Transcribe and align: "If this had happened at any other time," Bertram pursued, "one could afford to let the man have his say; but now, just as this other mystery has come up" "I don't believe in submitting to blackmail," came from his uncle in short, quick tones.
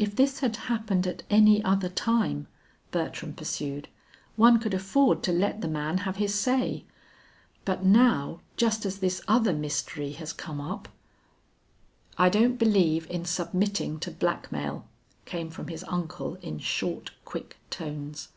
"If 0.00 0.16
this 0.16 0.40
had 0.40 0.56
happened 0.66 1.06
at 1.06 1.22
any 1.30 1.62
other 1.62 1.88
time," 1.88 2.48
Bertram 2.90 3.32
pursued, 3.34 3.86
"one 4.34 4.58
could 4.58 4.74
afford 4.74 5.22
to 5.22 5.32
let 5.32 5.60
the 5.60 5.68
man 5.68 5.98
have 5.98 6.16
his 6.16 6.34
say; 6.34 6.84
but 7.64 7.84
now, 7.84 8.40
just 8.56 8.84
as 8.84 8.98
this 8.98 9.22
other 9.28 9.52
mystery 9.52 10.10
has 10.14 10.32
come 10.32 10.60
up" 10.60 10.88
"I 12.18 12.30
don't 12.30 12.58
believe 12.58 13.08
in 13.08 13.24
submitting 13.24 14.00
to 14.00 14.10
blackmail," 14.10 14.88
came 15.24 15.50
from 15.50 15.68
his 15.68 15.84
uncle 15.84 16.34
in 16.42 16.58
short, 16.58 17.12
quick 17.24 17.58
tones. 17.70 18.30